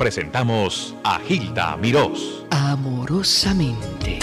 [0.00, 2.46] presentamos a Gilda Mirós.
[2.50, 4.18] Amorosamente.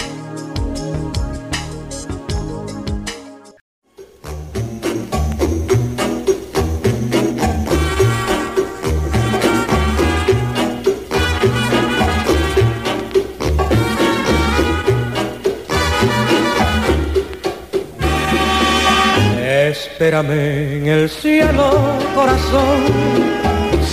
[19.70, 21.70] Espérame en el cielo,
[22.16, 23.17] corazón,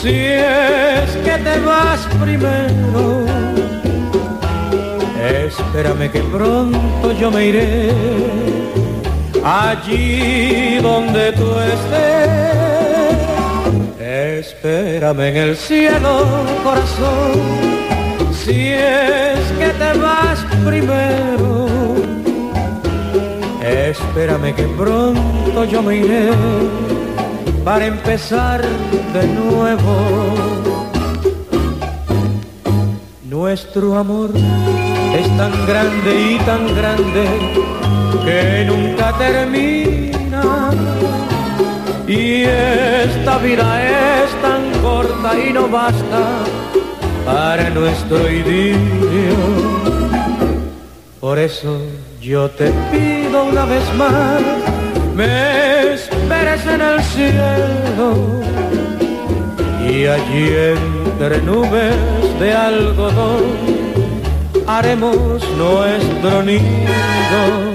[0.05, 3.25] si es que te vas primero.
[5.47, 7.91] Espérame que pronto yo me iré
[9.43, 13.17] allí donde tú estés.
[14.45, 16.13] Espérame en el cielo,
[16.63, 17.41] corazón,
[18.31, 21.65] si es que te vas primero.
[23.63, 26.29] Espérame que pronto yo me iré
[27.65, 29.95] para empezar de nuevo.
[33.27, 37.25] Nuestro amor es tan grande y tan grande
[38.23, 40.69] que nunca termina.
[42.07, 46.21] Y esta vida es tan corta y no basta
[47.25, 49.37] para nuestro idilio.
[51.19, 51.79] Por eso
[52.21, 54.41] yo te pido una vez más,
[55.15, 55.75] me
[56.25, 58.41] esperes en el cielo
[59.87, 61.95] y allí entre nubes
[62.39, 63.43] de algodón
[64.65, 67.74] haremos nuestro nido.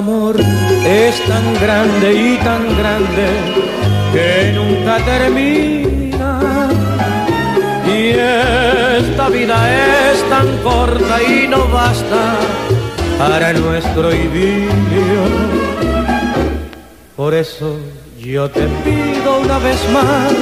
[0.00, 0.36] Amor
[0.86, 3.26] es tan grande y tan grande
[4.14, 6.30] que nunca termina.
[7.86, 8.02] Y
[8.98, 9.58] esta vida
[10.10, 12.22] es tan corta y no basta
[13.18, 15.22] para nuestro idilio.
[17.14, 17.76] Por eso
[18.18, 20.32] yo te pido una vez más,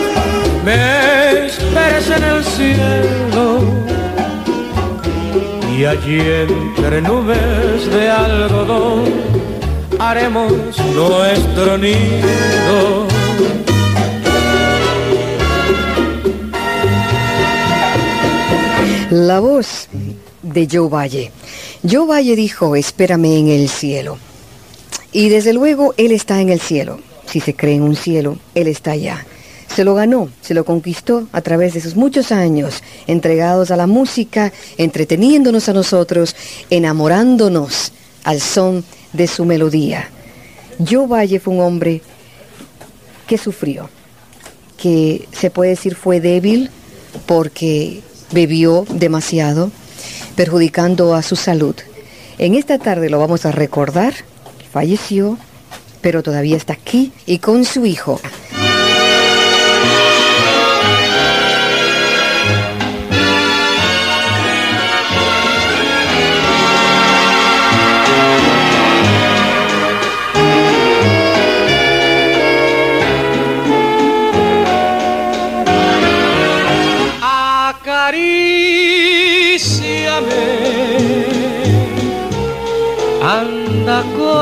[0.64, 3.46] me esperes en el cielo
[5.76, 9.37] y allí entre nubes de algodón
[9.98, 10.52] haremos
[10.94, 13.08] nuestro nido.
[19.10, 19.88] La voz
[20.42, 21.32] de Joe Valle.
[21.88, 24.18] Joe Valle dijo, espérame en el cielo.
[25.12, 27.00] Y desde luego Él está en el cielo.
[27.26, 29.26] Si se cree en un cielo, Él está allá.
[29.74, 33.86] Se lo ganó, se lo conquistó a través de sus muchos años entregados a la
[33.86, 36.34] música, entreteniéndonos a nosotros,
[36.70, 37.92] enamorándonos
[38.24, 40.08] al son de su melodía.
[40.78, 42.02] Joe Valle fue un hombre
[43.26, 43.90] que sufrió,
[44.76, 46.70] que se puede decir fue débil
[47.26, 48.00] porque
[48.32, 49.70] bebió demasiado,
[50.36, 51.74] perjudicando a su salud.
[52.38, 54.14] En esta tarde lo vamos a recordar,
[54.72, 55.38] falleció,
[56.00, 58.20] pero todavía está aquí y con su hijo.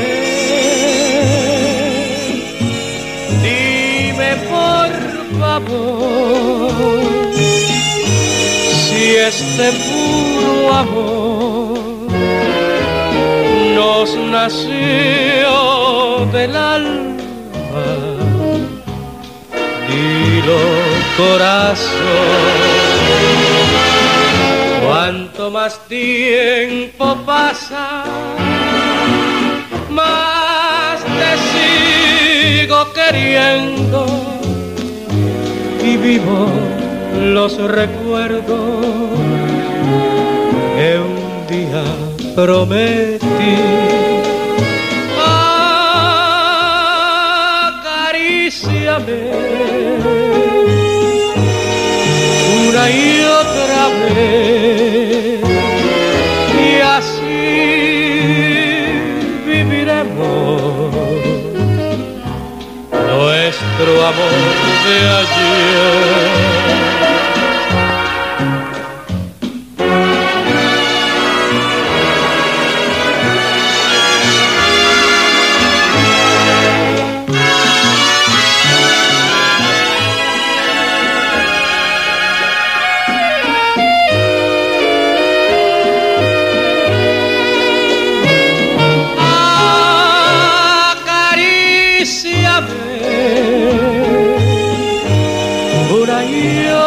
[3.42, 4.90] Dime por
[5.38, 6.72] favor
[8.80, 11.78] si este puro amor
[13.74, 15.50] nos nació
[16.32, 17.15] del alma.
[21.16, 21.90] Corazón,
[24.86, 28.04] cuanto más tiempo pasa,
[29.90, 34.06] más te sigo queriendo.
[35.82, 36.48] Y vivo
[37.20, 38.86] los recuerdos
[40.76, 41.82] que un día
[42.36, 43.26] prometí.
[64.86, 65.35] Amor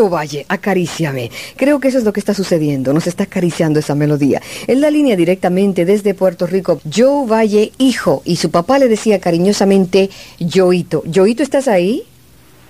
[0.00, 1.30] Joe Valle, acaríciame.
[1.56, 2.94] Creo que eso es lo que está sucediendo.
[2.94, 4.40] Nos está acariciando esa melodía.
[4.66, 9.20] En la línea directamente desde Puerto Rico, Joe Valle, hijo, y su papá le decía
[9.20, 10.08] cariñosamente
[10.40, 11.02] Joito.
[11.12, 12.04] Joito, ¿estás ahí?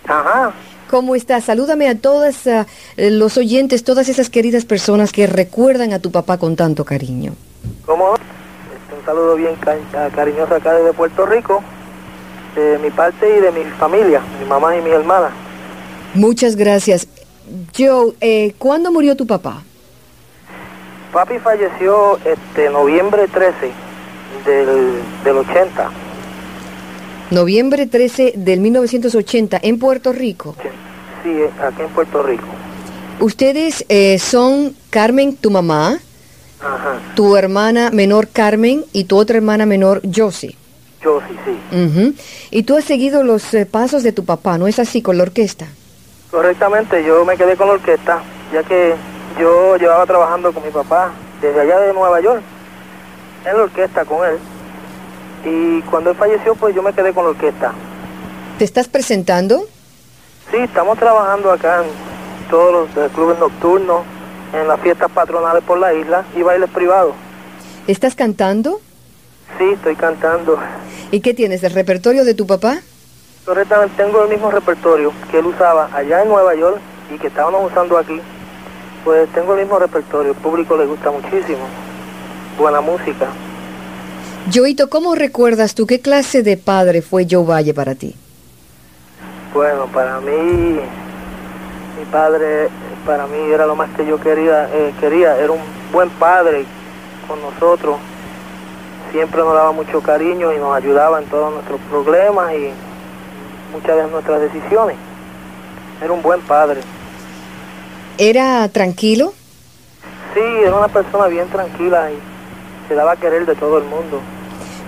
[0.08, 0.52] Ajá.
[0.90, 1.44] ¿Cómo estás?
[1.44, 2.64] Salúdame a todos uh,
[2.96, 7.34] los oyentes, todas esas queridas personas que recuerdan a tu papá con tanto cariño.
[7.86, 8.14] ¿Cómo?
[8.14, 9.54] un saludo bien
[10.14, 11.62] cariñoso acá desde Puerto Rico,
[12.56, 15.30] de mi parte y de mi familia, mi mamá y mi hermana.
[16.14, 17.06] Muchas gracias.
[17.76, 19.62] Joe, eh, ¿cuándo murió tu papá?
[21.12, 23.70] Papi falleció este noviembre 13
[24.46, 25.90] del, del 80.
[27.30, 30.54] Noviembre 13 del 1980 en Puerto Rico.
[31.22, 31.30] Sí,
[31.62, 32.46] aquí en Puerto Rico.
[33.20, 35.98] Ustedes eh, son Carmen, tu mamá,
[37.14, 40.56] tu hermana menor Carmen y tu otra hermana menor Josie.
[41.02, 42.14] Josie, sí.
[42.50, 45.24] Y tú has seguido los eh, pasos de tu papá, ¿no es así con la
[45.24, 45.66] orquesta?
[46.30, 48.22] Correctamente, yo me quedé con la orquesta,
[48.52, 48.94] ya que
[49.38, 51.10] yo llevaba trabajando con mi papá
[51.40, 52.42] desde allá de Nueva York,
[53.44, 54.38] en la orquesta con él.
[55.44, 57.72] Y cuando él falleció, pues yo me quedé con la orquesta.
[58.58, 59.64] ¿Te estás presentando?
[60.50, 64.02] Sí, estamos trabajando acá en todos los clubes nocturnos,
[64.52, 67.14] en las fiestas patronales por la isla y bailes privados.
[67.86, 68.80] ¿Estás cantando?
[69.58, 70.58] Sí, estoy cantando.
[71.10, 72.80] ¿Y qué tienes, el repertorio de tu papá?
[73.50, 76.78] Correctamente, tengo el mismo repertorio que él usaba allá en Nueva York
[77.12, 78.20] y que estábamos usando aquí.
[79.04, 81.58] Pues tengo el mismo repertorio, el público le gusta muchísimo.
[82.56, 83.26] Buena música.
[84.54, 88.14] Joito, ¿cómo recuerdas tú qué clase de padre fue Joe Valle para ti?
[89.52, 90.30] Bueno, para mí,
[91.98, 92.68] mi padre
[93.04, 95.62] para mí era lo más que yo quería, eh, quería, era un
[95.92, 96.66] buen padre
[97.26, 97.96] con nosotros,
[99.10, 102.70] siempre nos daba mucho cariño y nos ayudaba en todos nuestros problemas y
[103.70, 104.96] muchas de nuestras decisiones.
[106.02, 106.80] Era un buen padre.
[108.18, 109.32] ¿Era tranquilo?
[110.34, 112.18] Sí, era una persona bien tranquila y
[112.88, 114.20] se daba a querer de todo el mundo.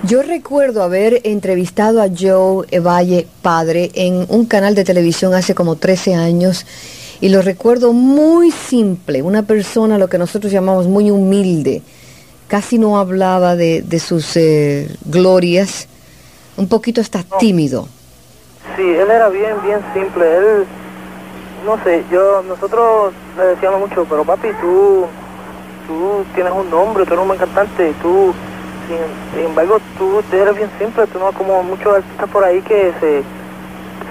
[0.05, 5.77] Yo recuerdo haber entrevistado a Joe Valle, padre, en un canal de televisión hace como
[5.77, 6.67] 13 años
[7.23, 11.83] y lo recuerdo muy simple, una persona lo que nosotros llamamos muy humilde,
[12.49, 15.87] casi no hablaba de, sus eh, glorias,
[16.57, 17.87] un poquito hasta tímido.
[18.77, 20.67] Sí, él era bien, bien simple, él,
[21.67, 25.07] no sé, yo, nosotros le decíamos mucho, pero papi, tú,
[25.87, 28.33] tú tienes un nombre, tú eres un buen cantante, tú,
[28.87, 33.23] sin, embargo, tú eres bien simple, tú no como muchos artistas por ahí que se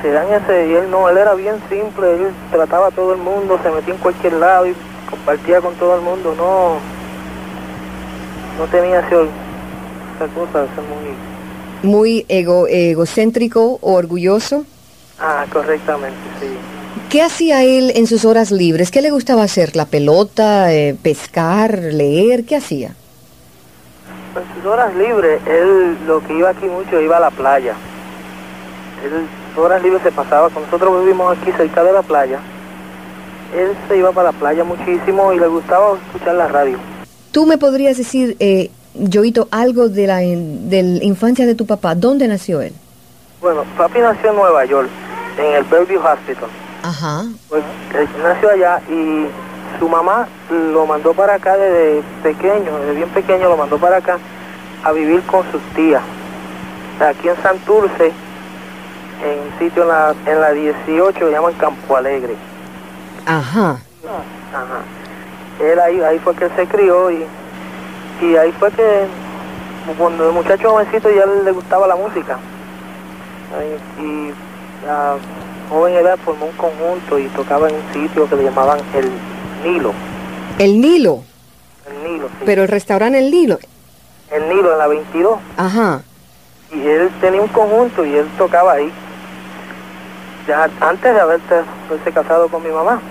[0.01, 3.19] se dan ese, y él no, él era bien simple, él trataba a todo el
[3.19, 4.75] mundo, se metía en cualquier lado y
[5.09, 6.79] compartía con todo el mundo, no,
[8.57, 9.15] no tenía ese,
[10.33, 11.30] cosa, muy...
[11.83, 14.65] Muy ego, egocéntrico o orgulloso.
[15.19, 16.47] Ah, correctamente, sí.
[17.09, 18.91] ¿Qué hacía él en sus horas libres?
[18.91, 19.75] ¿Qué le gustaba hacer?
[19.75, 22.45] ¿La pelota, eh, pescar, leer?
[22.45, 22.95] ¿Qué hacía?
[24.35, 27.75] En sus horas libres, él lo que iba aquí mucho, iba a la playa.
[29.03, 32.39] Él horas libres se pasaba, con nosotros vivimos aquí cerca de la playa,
[33.55, 36.77] él se iba para la playa muchísimo y le gustaba escuchar la radio.
[37.31, 41.95] ¿Tú me podrías decir, eh, Joito, algo de la, de la infancia de tu papá?
[41.95, 42.73] ¿Dónde nació él?
[43.41, 44.89] Bueno, papi nació en Nueva York,
[45.37, 46.49] en el Bellevue Hospital.
[46.83, 47.25] Ajá.
[47.49, 47.63] Pues
[47.97, 49.27] él nació allá y
[49.79, 54.19] su mamá lo mandó para acá desde pequeño, desde bien pequeño lo mandó para acá
[54.83, 56.01] a vivir con sus tías.
[56.99, 58.11] Aquí en Santurce
[59.23, 62.35] en un sitio en la, en la 18 que llaman Campo Alegre.
[63.25, 63.79] Ajá.
[64.53, 64.81] Ajá.
[65.59, 67.25] Él ahí, ahí fue que él se crió y,
[68.21, 69.05] y ahí fue que
[69.97, 72.37] cuando el muchacho jovencito ya le gustaba la música.
[73.99, 74.31] Y
[74.87, 75.15] a
[75.69, 79.11] joven edad formó un conjunto y tocaba en un sitio que le llamaban el
[79.63, 79.93] Nilo.
[80.59, 81.23] El Nilo.
[81.89, 82.43] El Nilo, sí.
[82.45, 83.59] Pero el restaurante El Nilo.
[84.31, 85.39] el Nilo en la 22.
[85.57, 86.01] Ajá.
[86.71, 88.91] Y él tenía un conjunto y él tocaba ahí.
[90.47, 91.55] Ya antes de haberte,
[91.89, 93.01] haberse casado con mi mamá.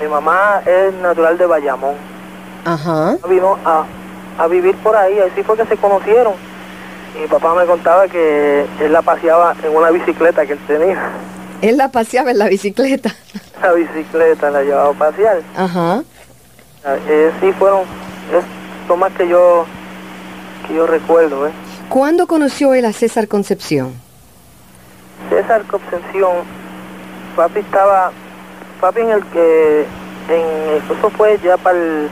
[0.00, 1.94] Mi mamá es natural de Bayamón.
[2.64, 3.16] Ajá.
[3.28, 3.84] Vino a,
[4.38, 6.34] a vivir por ahí, así fue que se conocieron.
[7.16, 11.10] Y mi papá me contaba que él la paseaba en una bicicleta que él tenía.
[11.60, 13.14] Él la paseaba en la bicicleta.
[13.62, 15.40] La bicicleta la llevaba a pasear.
[15.56, 16.02] Ajá.
[16.84, 18.44] Eh, sí fueron, es
[18.88, 19.64] lo más que yo,
[20.66, 21.52] que yo recuerdo, ¿eh?
[21.88, 23.94] ¿Cuándo conoció él a César Concepción?
[25.30, 26.38] César Concepción,
[27.36, 28.10] papi estaba,
[28.80, 29.86] papi en el que,
[30.28, 32.10] en, eso fue ya para el,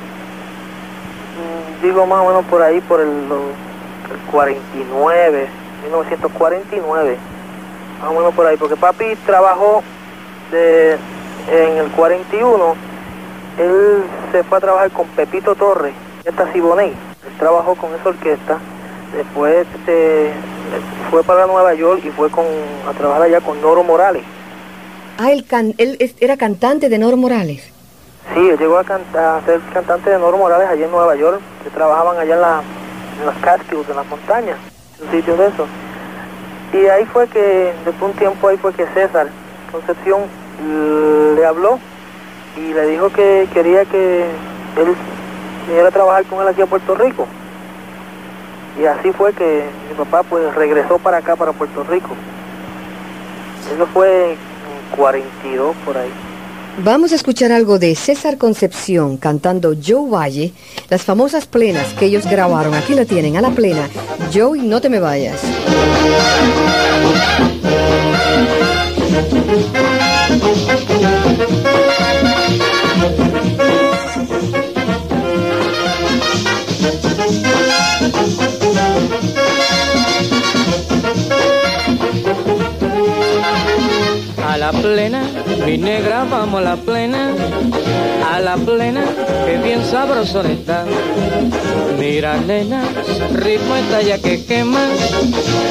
[1.83, 3.37] digo más o menos por ahí, por el, lo-
[4.13, 5.47] el 49,
[5.85, 7.17] 1949,
[8.01, 9.83] más o menos por ahí, porque papi trabajó
[10.51, 10.93] de,
[11.51, 12.75] en el 41,
[13.59, 15.93] él se fue a trabajar con Pepito Torres,
[16.25, 18.59] esta Siboney, él trabajó con esa orquesta,
[19.17, 20.31] después este,
[21.11, 22.45] fue para Nueva York y fue con,
[22.89, 24.23] a trabajar allá con Noro Morales.
[25.19, 27.70] Ah, él, can- él era cantante de Noro Morales.
[28.35, 32.35] Sí, llegó a, ser cantante de Noro Morales allá en Nueva York, que trabajaban allá
[32.35, 32.63] en, la,
[33.19, 34.57] en las Catskills, en las montañas,
[35.03, 35.67] un sitio de eso.
[36.73, 39.27] Y ahí fue que, después de un tiempo ahí fue que César
[39.73, 40.23] Concepción
[41.35, 41.81] le habló
[42.57, 44.23] y le dijo que quería que
[44.77, 44.97] él
[45.67, 47.27] viniera a trabajar con él aquí a Puerto Rico.
[48.81, 52.11] Y así fue que mi papá pues regresó para acá, para Puerto Rico.
[53.75, 54.39] Eso fue en
[54.97, 56.30] 42 por ahí.
[56.79, 60.53] Vamos a escuchar algo de César Concepción cantando Joe Valle,
[60.89, 62.75] las famosas plenas que ellos grabaron.
[62.75, 63.89] Aquí la tienen, a la plena.
[64.33, 65.41] Joe, no te me vayas.
[85.67, 87.33] Mi negra, vamos a la plena.
[88.33, 89.05] A la plena,
[89.47, 90.85] que bien sabroso está.
[91.99, 92.83] Mira, nena,
[93.35, 94.81] ritmo está ya que quema.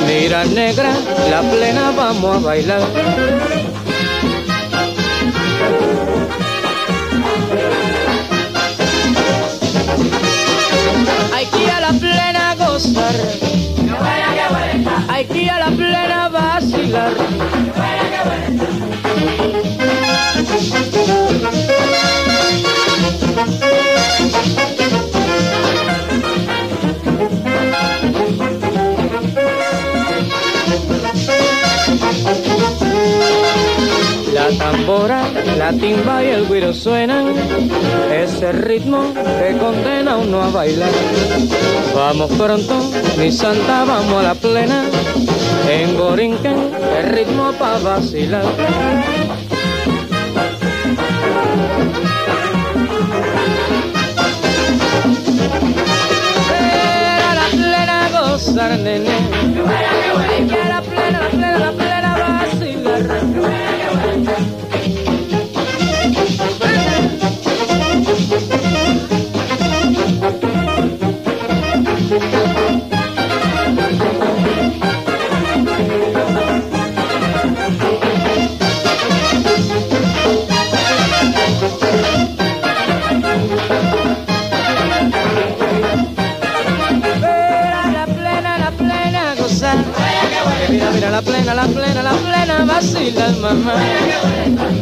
[0.08, 0.92] Mira, negra,
[1.30, 2.82] la plena, vamos a bailar.
[35.72, 37.28] La timba y el güiro suenan,
[38.12, 40.90] ese ritmo que condena a uno a bailar.
[41.94, 44.84] Vamos pronto, mi santa, vamos a la plena,
[45.70, 48.46] en Borinquen, el ritmo pa' vacilar.
[56.50, 59.10] Pero a la plena gozar, nene.
[60.30, 61.69] Hay que a la plena, la plena,
[93.30, 94.79] vacilar, mamá.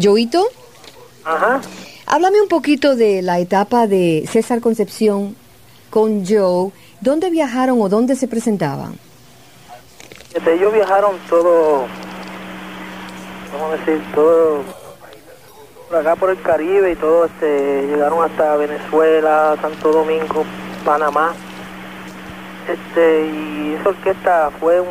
[0.00, 0.46] Joito,
[1.24, 1.60] Ajá.
[2.06, 5.36] háblame un poquito de la etapa de César Concepción
[5.90, 6.70] con Joe.
[7.00, 8.98] ¿Dónde viajaron o dónde se presentaban?
[10.34, 11.86] Este, ellos viajaron todo,
[13.52, 14.62] vamos a decir, todo
[15.88, 20.44] por acá por el Caribe y todo, este, llegaron hasta Venezuela, Santo Domingo,
[20.84, 21.34] Panamá.
[22.68, 24.88] Este, y esa orquesta fue un,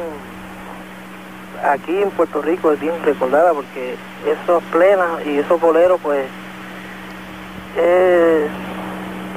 [1.63, 6.25] aquí en Puerto Rico es bien recordada porque esos plenas y esos boleros pues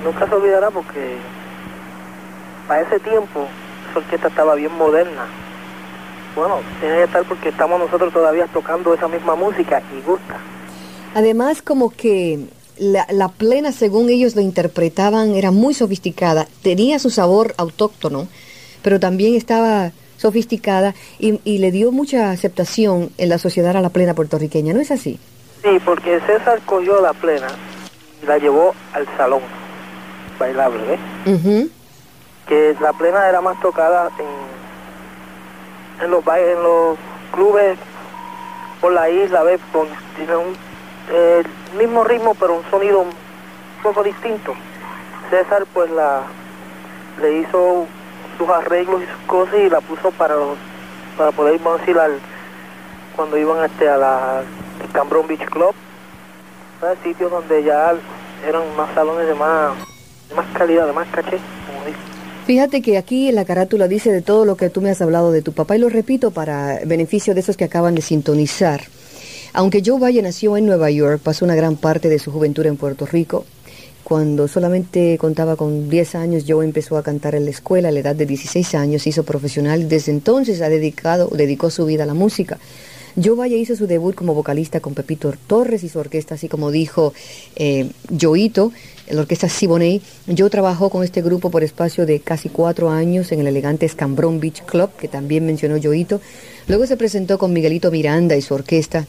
[0.04, 1.16] nunca se olvidará porque
[2.66, 3.46] para ese tiempo
[3.90, 5.26] esa orquesta estaba bien moderna.
[6.34, 10.36] Bueno, tiene que estar porque estamos nosotros todavía tocando esa misma música y gusta.
[11.14, 12.46] Además, como que
[12.80, 18.26] la, la plena, según ellos lo interpretaban, era muy sofisticada, tenía su sabor autóctono,
[18.82, 23.90] pero también estaba sofisticada y, y le dio mucha aceptación en la sociedad a la
[23.90, 25.18] plena puertorriqueña, ¿no es así?
[25.62, 27.46] Sí, porque César cogió la plena
[28.22, 29.42] y la llevó al salón
[30.38, 30.98] bailable.
[31.26, 31.68] Ujú.
[32.48, 36.98] Que la plena era más tocada en, en los ba- en los
[37.32, 37.78] clubes
[38.80, 39.60] por la isla, ¿ves?
[39.70, 40.54] Con tiene un
[41.12, 41.42] eh,
[41.78, 43.12] mismo ritmo pero un sonido un
[43.82, 44.54] poco distinto.
[45.30, 46.22] César pues la
[47.20, 47.86] le hizo
[48.38, 50.56] sus arreglos y sus cosas y la puso para los,
[51.16, 52.18] para poder decir al
[53.14, 54.42] cuando iban este a la
[54.92, 55.74] Cambrón Beach Club
[56.80, 56.98] ¿sabes?
[57.04, 57.92] sitios donde ya
[58.46, 59.72] eran más salones de más
[60.30, 61.98] de más calidad de más caché como dice
[62.46, 65.30] Fíjate que aquí en la carátula dice de todo lo que tú me has hablado
[65.30, 68.80] de tu papá y lo repito para beneficio de esos que acaban de sintonizar.
[69.52, 72.76] Aunque Joe Valle nació en Nueva York, pasó una gran parte de su juventud en
[72.76, 73.44] Puerto Rico.
[74.04, 78.00] Cuando solamente contaba con 10 años, Joe empezó a cantar en la escuela a la
[78.00, 82.06] edad de 16 años, hizo profesional y desde entonces ha dedicado, dedicó su vida a
[82.06, 82.58] la música.
[83.22, 86.70] Joe Valle hizo su debut como vocalista con Pepito Torres y su orquesta, así como
[86.70, 87.12] dijo
[87.56, 87.90] eh,
[88.20, 88.72] Joito,
[89.08, 90.00] la orquesta Siboney.
[90.36, 94.38] Joe trabajó con este grupo por espacio de casi cuatro años en el elegante Escambrón
[94.38, 96.20] Beach Club, que también mencionó Joito.
[96.68, 99.06] Luego se presentó con Miguelito Miranda y su orquesta.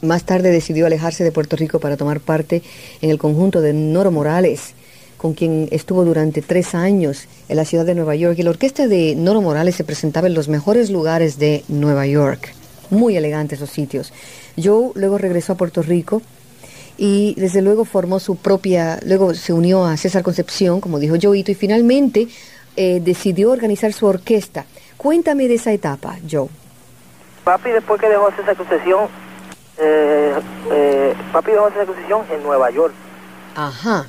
[0.00, 2.62] Más tarde decidió alejarse de Puerto Rico para tomar parte
[3.02, 4.74] en el conjunto de Noro Morales,
[5.16, 8.38] con quien estuvo durante tres años en la ciudad de Nueva York.
[8.38, 12.54] Y la orquesta de Noro Morales se presentaba en los mejores lugares de Nueva York.
[12.90, 14.12] Muy elegantes los sitios.
[14.56, 16.22] Joe luego regresó a Puerto Rico
[16.96, 21.50] y desde luego formó su propia, luego se unió a César Concepción, como dijo Joito,
[21.50, 22.28] y finalmente
[22.76, 24.64] eh, decidió organizar su orquesta.
[24.96, 26.48] Cuéntame de esa etapa, Joe.
[27.42, 29.08] Papi después que dejó esa concesión
[29.78, 30.34] eh,
[30.72, 32.92] eh, papi dejó esa concesión en Nueva York
[33.54, 34.06] Ajá.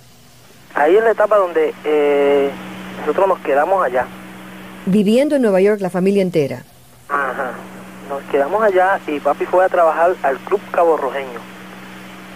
[0.75, 2.49] ahí es la etapa donde eh,
[3.01, 4.05] nosotros nos quedamos allá
[4.85, 6.63] Viviendo en Nueva York la familia entera.
[7.09, 7.51] Ajá.
[8.09, 11.39] Nos quedamos allá y papi fue a trabajar al Club Cabo Rojeño,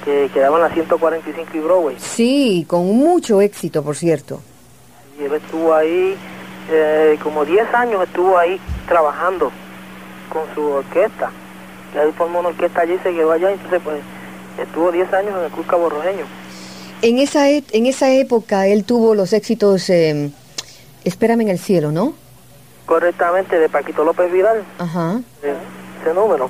[0.06, 1.96] que quedaba en la 145 y Broadway.
[1.98, 4.40] Sí, con mucho éxito, por cierto.
[5.20, 6.16] Y él estuvo ahí,
[6.70, 9.52] eh, como 10 años estuvo ahí trabajando
[10.30, 11.32] con su orquesta.
[11.94, 13.98] Y ahí formó una orquesta allí se quedó allá, entonces pues
[14.60, 16.26] estuvo 10 años en el Club Cabo Rojeño.
[17.02, 20.32] En esa, e- en esa época él tuvo los éxitos eh,
[21.04, 22.14] Espérame en el cielo, ¿no?
[22.86, 25.20] Correctamente, de Paquito López Vidal, Ajá.
[25.44, 25.54] eh,
[26.02, 26.50] ese número.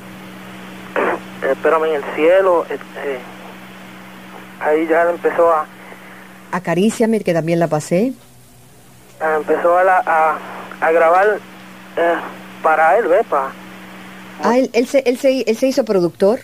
[1.52, 3.20] Espérame en el cielo, este,
[4.62, 5.66] ahí ya empezó a,
[6.52, 8.14] Acaríciame, que también la pasé.
[9.38, 10.38] Empezó a, la- a,
[10.86, 11.40] a grabar
[11.98, 12.14] eh,
[12.62, 13.26] para él, ¿ves?
[14.44, 16.40] Ah, él, él, se, él, se, él se hizo productor.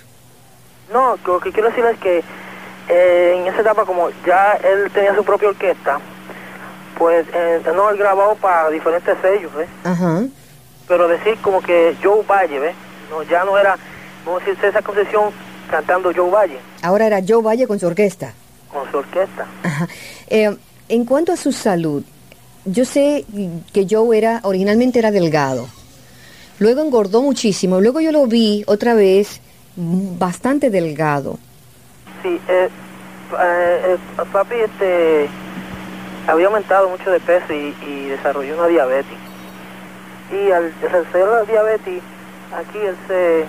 [0.92, 2.24] No, lo que quiero decir es que
[2.90, 6.00] eh, en esa etapa, como ya él tenía su propia orquesta,
[6.98, 9.70] pues eh, no, él grabó para diferentes sellos, ¿ves?
[9.84, 10.24] Ajá.
[10.88, 12.76] Pero decir como que Joe Valle, ¿ves?
[13.12, 13.78] No, ya no era,
[14.26, 15.32] vamos a decir, César Concesión
[15.70, 18.34] cantando Joe Valle Ahora era Joe Valle con su orquesta.
[18.74, 19.46] con su orquesta.
[19.64, 19.88] Ajá.
[20.28, 20.56] Eh,
[20.90, 22.04] en cuanto a su salud,
[22.66, 23.26] yo sé
[23.72, 25.68] que Joe era, originalmente era delgado.
[26.60, 27.80] Luego engordó muchísimo.
[27.82, 29.42] Luego yo lo vi otra vez
[29.76, 31.40] bastante delgado.
[32.22, 32.70] Sí, eh,
[33.40, 33.98] eh, eh,
[34.32, 35.30] papi este,
[36.28, 39.18] había aumentado mucho de peso y, y desarrolló una diabetes.
[40.32, 42.02] Y al desarrollar la diabetes,
[42.54, 43.46] aquí él se,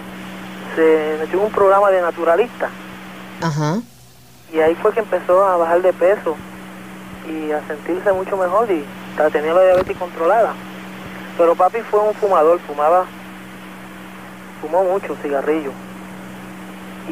[0.76, 2.68] se metió en un programa de naturalista.
[3.42, 3.80] Ajá.
[4.52, 6.36] Y ahí fue que empezó a bajar de peso
[7.28, 8.84] y a sentirse mucho mejor y
[9.20, 10.54] a tener la diabetes controlada.
[11.36, 13.06] Pero papi fue un fumador, fumaba,
[14.60, 15.72] fumó mucho cigarrillo.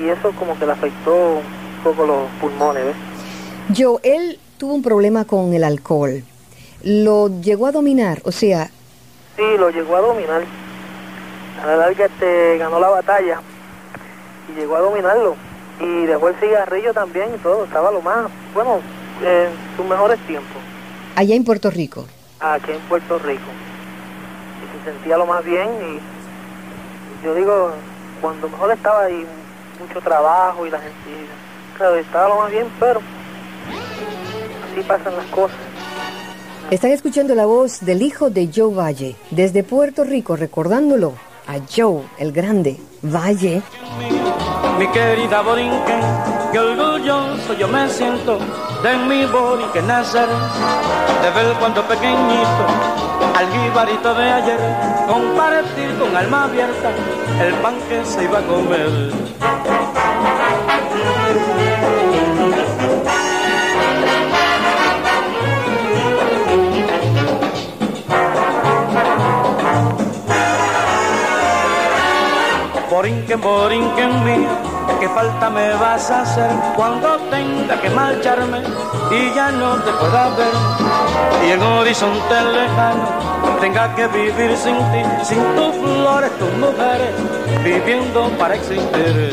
[0.00, 2.96] Y eso como que le afectó un poco los pulmones, ¿ves?
[3.76, 6.22] Joe, él tuvo un problema con el alcohol.
[6.82, 8.70] Lo llegó a dominar, o sea,
[9.38, 10.42] Sí, lo llegó a dominar.
[11.62, 13.40] A la larga este, ganó la batalla
[14.48, 15.36] y llegó a dominarlo.
[15.80, 18.80] Y dejó el cigarrillo también y todo, estaba lo más, bueno,
[19.22, 20.56] en sus mejores tiempos.
[21.14, 22.04] Allá en Puerto Rico.
[22.40, 23.46] Aquí en Puerto Rico.
[24.88, 27.72] Y se sentía lo más bien y yo digo,
[28.20, 29.26] cuando mejor estaba ahí,
[29.80, 30.96] mucho trabajo y la gente,
[31.76, 33.00] claro, estaba lo más bien, pero
[34.70, 35.56] así pasan las cosas.
[36.70, 41.14] Están escuchando la voz del hijo de Joe Valle, desde Puerto Rico, recordándolo
[41.46, 43.62] a Joe, el grande, Valle.
[44.78, 46.00] Mi querida Borinquen,
[46.52, 48.38] qué orgulloso yo me siento
[48.82, 53.07] de mi Borinquen nacer, de ver cuando pequeñito,
[53.38, 54.58] al jibarito de ayer,
[55.06, 56.90] compartir con alma abierta
[57.40, 58.90] el pan que se iba a comer.
[72.90, 74.48] Borinquen, Borinquen mío,
[74.98, 78.62] qué falta me vas a hacer cuando tenga que marcharme
[79.12, 81.46] y ya no te pueda ver.
[81.46, 83.17] Y en horizonte lejano
[83.60, 87.10] tenga que vivir sin ti, sin tus flores, tus mujeres,
[87.64, 89.30] viviendo para existir.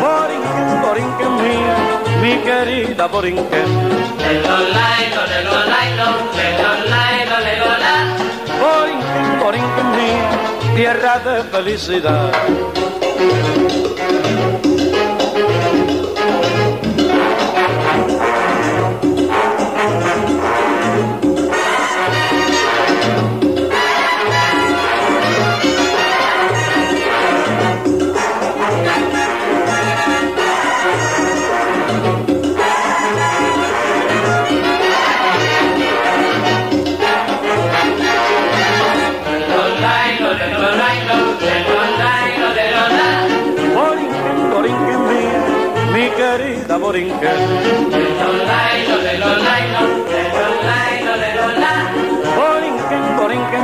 [0.00, 1.76] Borinquen, Borinquen mía,
[2.22, 3.68] mi querida Borinquen.
[4.30, 4.80] Borinquen,
[10.74, 12.32] tierra de felicidad.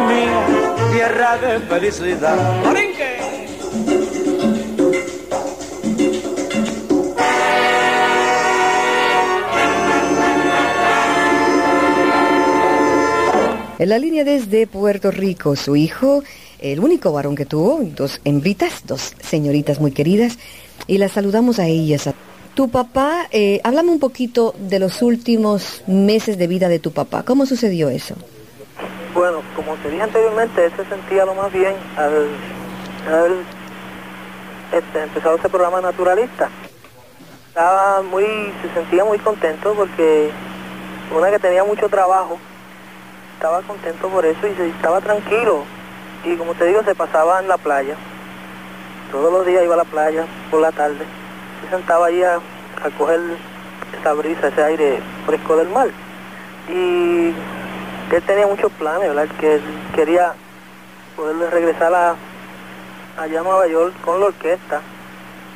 [0.06, 0.46] Mía,
[0.92, 2.38] tierra de felicidad.
[13.78, 16.22] En la línea desde Puerto Rico, su hijo,
[16.58, 20.38] el único varón que tuvo, dos hembritas, dos señoritas muy queridas,
[20.86, 22.08] y las saludamos a ellas.
[22.56, 27.22] Tu papá, eh, háblame un poquito de los últimos meses de vida de tu papá.
[27.22, 28.14] ¿Cómo sucedió eso?
[29.12, 32.28] Bueno, como te dije anteriormente, él se sentía lo más bien al
[33.12, 33.32] haber
[34.72, 36.48] este, empezado ese programa naturalista.
[37.48, 38.24] Estaba muy,
[38.62, 40.30] se sentía muy contento porque
[41.14, 42.38] una que tenía mucho trabajo,
[43.34, 45.62] estaba contento por eso y se, estaba tranquilo.
[46.24, 47.96] Y como te digo, se pasaba en la playa.
[49.12, 51.04] Todos los días iba a la playa por la tarde.
[51.62, 53.20] Se sentaba ahí a, a coger
[53.98, 55.88] esa brisa, ese aire fresco del mar.
[56.68, 57.32] Y
[58.14, 59.28] él tenía muchos planes, ¿verdad?
[59.38, 59.62] Que él
[59.94, 60.34] quería
[61.16, 62.14] poder regresar a,
[63.18, 64.80] allá a Nueva York con la orquesta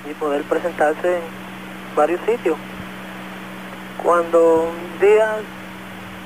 [0.08, 1.22] y poder presentarse en
[1.94, 2.56] varios sitios.
[4.02, 5.36] Cuando un día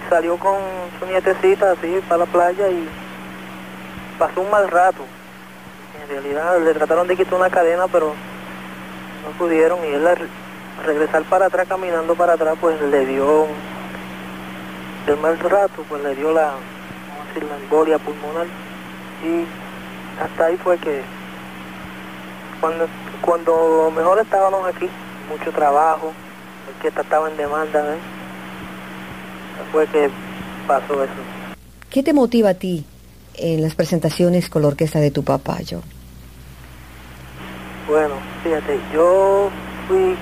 [0.08, 0.56] salió con
[0.98, 2.88] su nietecita así para la playa y
[4.18, 5.04] pasó un mal rato.
[6.02, 8.12] En realidad le trataron de quitar una cadena, pero
[9.24, 10.28] no pudieron y él al
[10.84, 13.46] regresar para atrás, caminando para atrás, pues le dio
[15.06, 18.46] el mal rato, pues le dio la, vamos a decir, la embolia pulmonar
[19.22, 19.44] y
[20.22, 21.02] hasta ahí fue que
[22.60, 22.86] cuando
[23.20, 24.86] cuando mejor estábamos aquí,
[25.30, 26.12] mucho trabajo,
[26.66, 27.98] la orquesta estaba en demanda, ¿ves?
[29.72, 30.10] fue que
[30.66, 31.12] pasó eso.
[31.88, 32.84] ¿Qué te motiva a ti
[33.34, 35.80] en las presentaciones con la orquesta de tu papá, yo?
[37.86, 39.50] Bueno, fíjate, yo
[39.86, 40.16] fui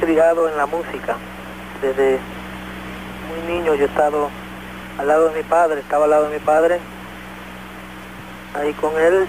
[0.00, 1.16] criado en la música.
[1.80, 2.18] Desde
[3.28, 4.30] muy niño yo he estado
[4.98, 6.80] al lado de mi padre, estaba al lado de mi padre.
[8.58, 9.28] Ahí con él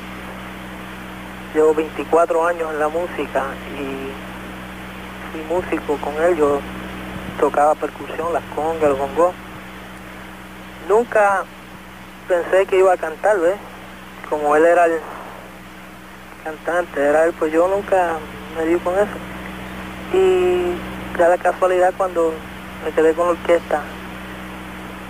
[1.54, 3.44] llevo 24 años en la música
[3.80, 4.12] y
[5.32, 6.36] fui músico con él.
[6.38, 6.60] Yo
[7.40, 9.36] tocaba percusión, las congas, los bongos.
[10.90, 11.44] Nunca
[12.28, 13.58] pensé que iba a cantar, ¿ves?
[14.28, 15.00] Como él era el
[16.46, 18.18] cantante, era él, pues yo nunca
[18.56, 19.18] me di con eso.
[20.14, 22.34] Y ya la casualidad cuando
[22.86, 23.82] me quedé con la orquesta,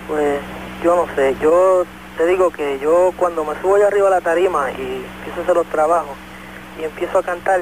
[0.08, 0.40] pues
[0.82, 1.84] yo no sé, yo
[2.16, 5.42] te digo que yo cuando me subo allá arriba a la tarima y empiezo a
[5.42, 6.16] hacer los trabajos
[6.80, 7.60] y empiezo a cantar,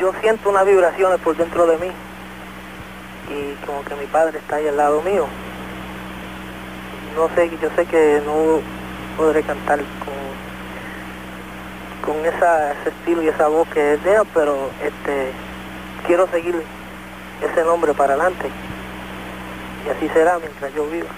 [0.00, 1.92] yo siento unas vibraciones por dentro de mí
[3.28, 5.26] y como que mi padre está ahí al lado mío.
[7.14, 8.60] no sé, yo sé que no
[9.18, 10.19] podré cantar con,
[12.04, 15.32] con esa, ese estilo y esa voz que es de pero este
[16.06, 16.54] quiero seguir
[17.42, 18.46] ese nombre para adelante.
[19.86, 21.08] Y así será mientras yo viva.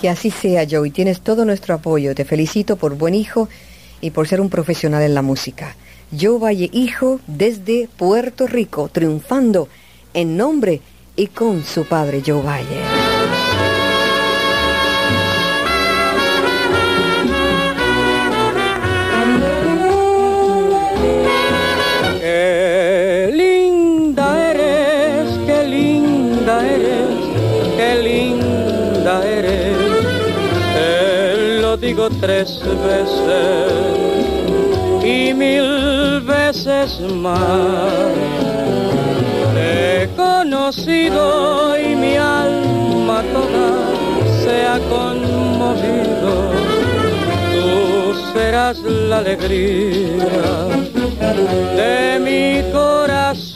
[0.00, 2.14] Que así sea, Joe, y tienes todo nuestro apoyo.
[2.14, 3.48] Te felicito por buen hijo
[4.00, 5.76] y por ser un profesional en la música.
[6.18, 9.68] Joe Valle, hijo, desde Puerto Rico, triunfando
[10.14, 10.80] en nombre
[11.16, 13.09] y con su padre Joe Valle.
[26.66, 27.08] Eres,
[27.76, 29.76] qué linda eres.
[31.60, 34.00] Lo digo tres veces
[35.04, 38.10] y mil veces más.
[39.54, 43.90] Te he conocido y mi alma toda
[44.42, 46.50] se ha conmovido.
[47.52, 50.26] Tú serás la alegría
[51.76, 53.49] de mi corazón.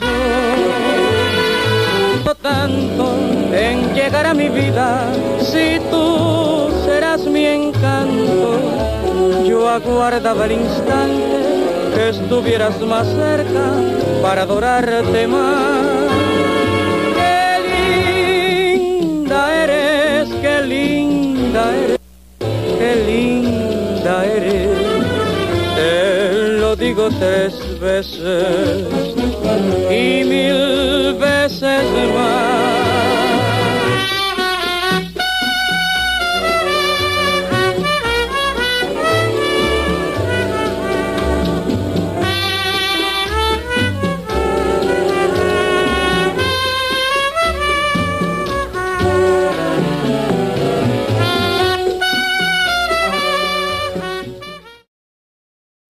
[2.45, 3.17] Tanto
[3.55, 8.61] en llegar a mi vida, si tú serás mi encanto,
[9.49, 13.73] yo aguardaba el instante que estuvieras más cerca
[14.21, 15.87] para adorarte más.
[17.17, 17.47] Qué
[18.77, 22.04] linda eres, qué linda eres,
[26.77, 28.89] digo tres veces
[29.91, 31.83] y mil veces
[32.15, 33.34] más.